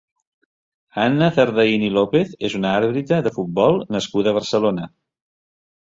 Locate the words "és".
2.51-2.57